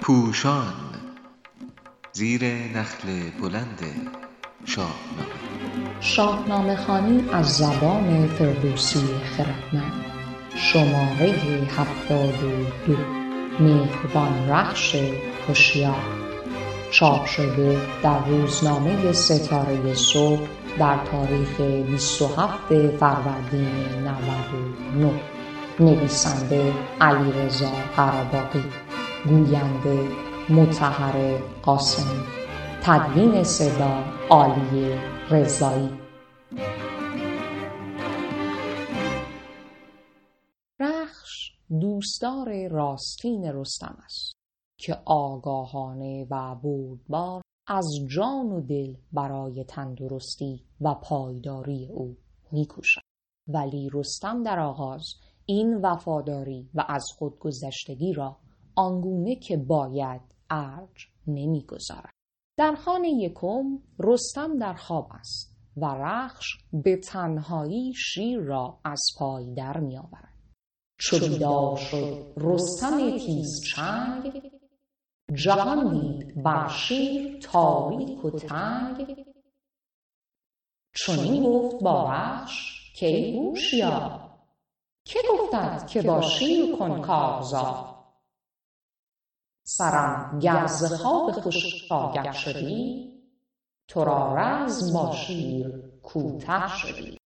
[0.00, 0.74] پوشان
[2.12, 3.80] زیر نخل بلند
[4.64, 4.92] شاهنامه.
[6.00, 10.04] شاهنامه خوانی از زبان فردوسی خردمند.
[10.54, 11.34] شماره
[11.78, 12.96] هفتاد و دو
[13.60, 14.96] مهربان رخش
[15.48, 16.02] هوشیار.
[16.90, 22.52] چاپ شده در روزنامه ستاره صبح در تاریخ 27
[23.00, 23.68] فروردین
[24.94, 25.31] 99
[25.80, 28.64] نویسنده علیرضا قراباقی
[29.24, 30.08] گوینده
[30.50, 32.20] مطهر قاسمی
[32.82, 35.90] تدوین صدا عالیه رضایی.
[40.80, 44.34] رخش دوستدار راستین رستم است
[44.78, 52.16] که آگاهانه و بردبار از جان و دل برای تندرستی و پایداری او
[52.52, 53.00] میکوشد.
[53.48, 55.14] ولی رستم در آغاز
[55.46, 58.36] این وفاداری و از خودگذشتگی را
[58.74, 62.14] آنگونه که باید ارج نمی‌گذارد.
[62.56, 69.54] در خانه یکم رستم در خواب است و رخش به تنهایی شیر را از پای
[69.54, 70.32] در میآورد.
[70.98, 74.52] چو بیدار شد رستم تیز چنگ
[75.34, 79.26] جهان دید بر شیر تاریک و تنگ.
[80.94, 84.21] چنین گفت با رخش کای هوشیار
[85.04, 87.92] که گفتت که با شیر کن کارزار
[89.64, 93.12] سرم گر ز خواب خوش آگه شدی
[93.88, 97.18] تو را رزم با شیر کوته شدی.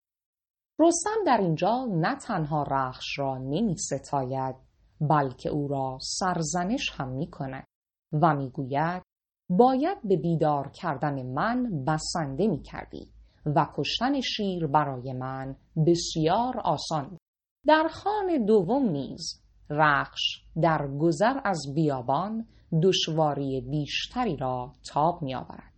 [0.78, 4.56] رستم در اینجا نه تنها رخش را نمی ستاید
[5.00, 7.66] بلکه او را سرزنش هم می کند
[8.12, 9.02] و می‌گوید
[9.50, 13.12] باید به بیدار کردن من بسنده می کردی
[13.46, 17.18] و کشتن شیر برای من بسیار آسان
[17.66, 22.46] در خان دوم نیز رخش در گذر از بیابان
[22.82, 25.72] دشواری بیشتری را تاب می آورد.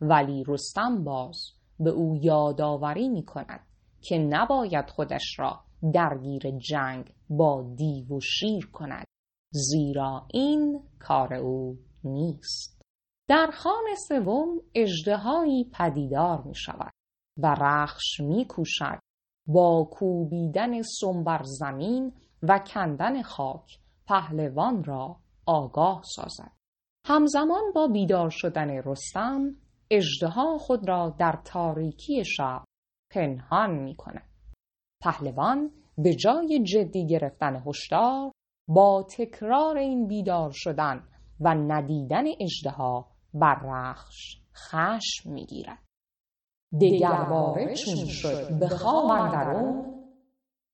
[0.00, 1.36] ولی رستم باز
[1.80, 3.66] به او یادآوری می کند
[4.00, 5.60] که نباید خودش را
[5.94, 9.06] درگیر جنگ با دیو و شیر کند
[9.50, 12.82] زیرا این کار او نیست
[13.28, 16.92] در خان سوم اژدهایی پدیدار می شود
[17.36, 18.98] و رخش می کوشد
[19.46, 25.16] با کوبیدن سم بر زمین و کندن خاک پهلوان را
[25.46, 26.52] آگاه سازد.
[27.06, 29.56] همزمان با بیدار شدن رستم
[29.90, 32.64] اژدها خود را در تاریکی شب
[33.10, 34.28] پنهان می کند
[35.02, 38.32] پهلوان به جای جدی گرفتن هشدار
[38.68, 41.08] با تکرار این بیدار شدن
[41.40, 45.78] و ندیدن اژدها بر رخش خشم می‌گیرد.
[46.80, 49.92] دگرباره چون شد؟ به خواب اندرون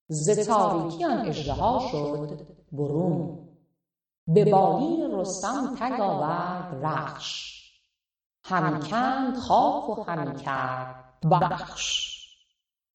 [0.09, 3.49] ز تاریکی آن اژدها شد برون.
[4.27, 7.59] به بالین رستم تگ آورد رخش.
[8.45, 12.09] همی کند خاک و همی کرد بخش.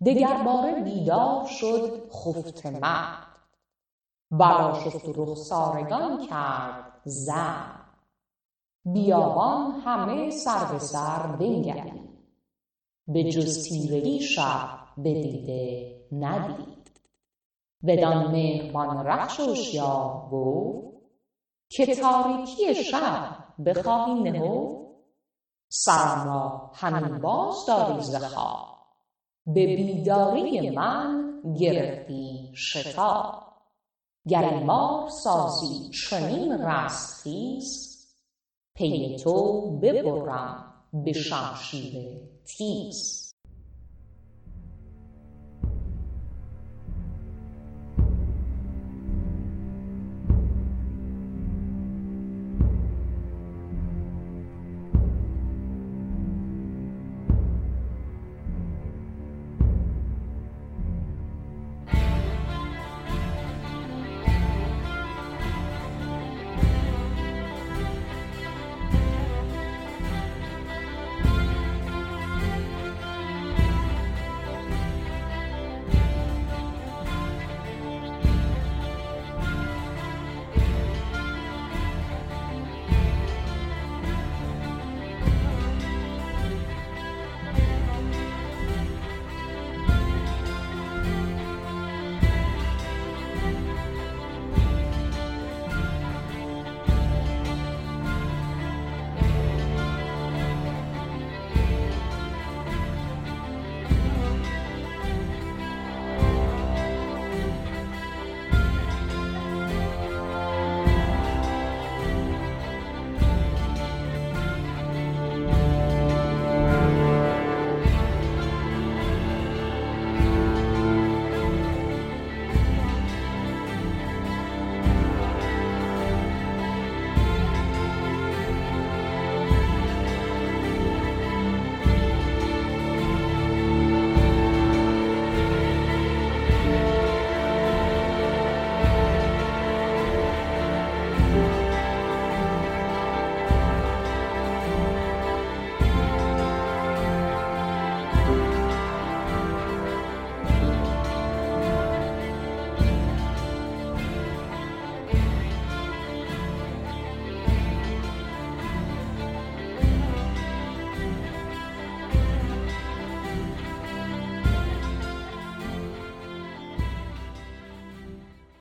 [0.05, 3.27] دگرباره بیدار شد خفته مرد.
[4.31, 7.79] برآشفت و رخسارگان کرد زرد
[8.85, 12.02] بیابان همه سر به سر بنگرید.
[13.07, 16.91] به جز تیرگی شب بدیده ندید.
[17.87, 20.93] بدان مهربان رخش هوشیار گفت
[21.69, 24.83] که تاریکی شب بخواهی نهفت
[25.69, 28.15] سرم را همین باز داری ز
[29.45, 33.43] به بیداری من گرفتی شتاب
[34.27, 37.97] گر بار سازی چنین رستخیز
[38.75, 43.22] پی تو ببرم به شمشیر تیز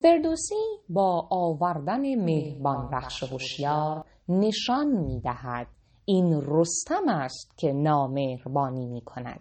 [0.02, 5.66] فردوسی با آوردن مهربان رخش هوشیار نشان می دهد
[6.04, 9.40] این رستم است که نامهربانی می کند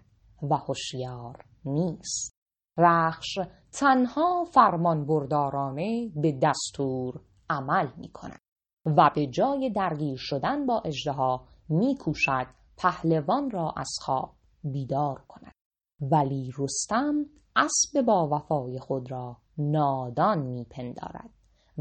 [0.50, 2.36] و هوشیار نیست.
[2.78, 3.40] رخش
[3.72, 8.40] تنها فرمان بردارانه به دستور عمل می کند
[8.86, 12.48] و به جای درگیر شدن با اژدها می کوشد
[12.78, 15.54] پهلوان را از خواب بیدار کند.
[16.02, 17.26] ولی رستم
[17.56, 21.30] اسب با وفای خود را نادان میپندارد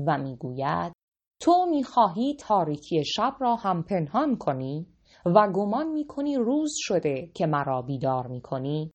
[0.07, 0.93] و می‌گوید
[1.41, 4.87] تو می‌خواهی تاریکی شب را هم پنهان کنی
[5.27, 8.91] و گمان می‌کنی روز شده که مرا بیدار می‌کنی.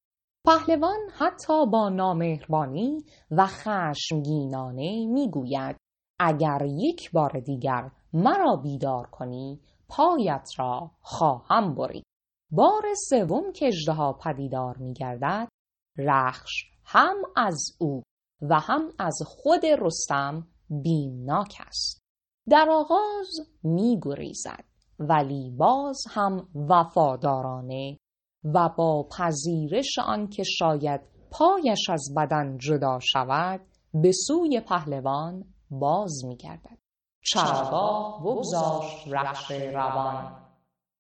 [0.46, 5.78] پهلوان حتی با نامهربانی و خشمگینانه می‌گوید
[6.20, 12.06] اگر یک بار دیگر مرا بیدار کنی پایت را خواهم برید.
[12.52, 15.48] بار سوم که اژدها پدیدار میگردد
[15.98, 18.04] رخش هم از او
[18.42, 22.06] و هم از خود رستم بیمناک است.
[22.50, 23.28] در آغاز
[23.64, 24.66] می گریزد
[25.00, 27.98] ولی باز هم وفادارانه
[28.44, 31.02] و با پذیرش آنکه شاید
[31.32, 33.62] پایش از بدن جدا شود
[33.94, 36.78] به سوی پهلوان باز می گردد
[37.22, 40.46] چراگاه بگذاشت رخش روان.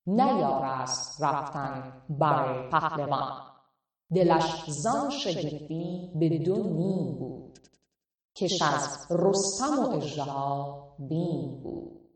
[0.07, 3.54] نیارست رفتن بر پهلوان.
[4.13, 7.59] دلش زان شگفتی به دو نیم بود
[8.35, 12.09] کش از رستم و اژدها بیم بود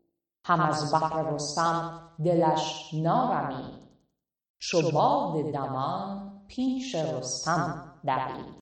[0.44, 3.80] هم از بهر رستم دلش نارمید
[4.58, 8.59] چو باد دمان پیش رستم دوید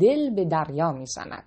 [0.00, 1.44] دل به دریا می‌زند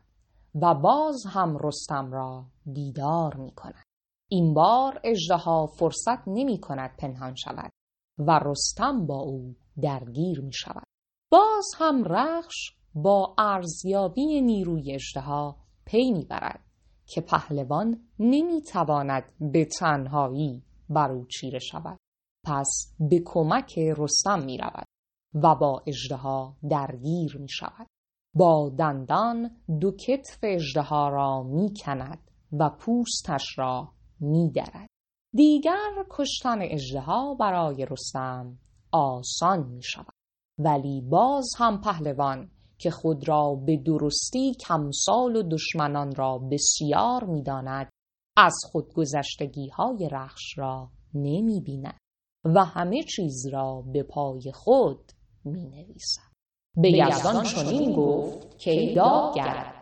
[0.62, 3.84] و باز هم رستم را بیدار می کند.
[4.32, 7.72] این بار اژدها فرصت نمی کند پنهان شود
[8.20, 10.84] و رستم با او درگیر می شود.
[11.32, 12.56] باز هم رخش
[12.96, 16.60] با ارزیابی نیروی اژدها پی می‌برد
[17.06, 22.00] که پهلوان نمی‌تواند به تنهایی بر او چیره شود
[22.46, 24.86] پس به کمک رستم می رود
[25.34, 27.88] و با اژدها درگیر می شود.
[28.36, 34.88] با دندان دو کتف اژدها را می کند و پوستش را می درد.
[35.36, 38.58] دیگر کشتن اژدها برای رستم
[38.92, 40.14] آسان می شود.
[40.58, 47.44] ولی باز هم پهلوان که خود را به درستی کمسال و دشمنان را بسیار می
[47.44, 47.90] داند
[48.38, 51.98] از خودگذشتگی های رخش را نمی بیند
[52.46, 55.12] و همه چیز را به پای خود
[55.46, 56.33] می نویسد
[56.78, 59.74] به یزدان چنین گفت که دادگر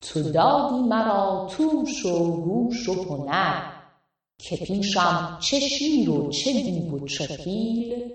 [0.00, 3.72] تو دادی مرا توش و هوش و هنر
[4.38, 8.12] که پیشم چه شیر و چه دیو و چه فیل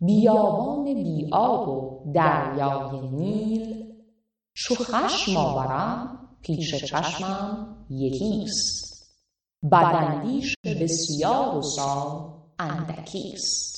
[0.00, 3.92] بیابان بی آب و دریای نیل.
[4.54, 9.06] چو خشم آورم پیش چشمم یکیست
[9.72, 13.75] بداندیش بسیار و سام اندکیست.